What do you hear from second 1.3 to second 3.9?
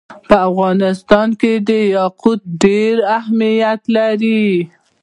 کې یاقوت ډېر اهمیت